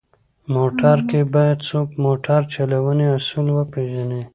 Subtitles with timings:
[0.55, 4.23] موټر کې باید څوک موټر چلونې اصول وپېژني.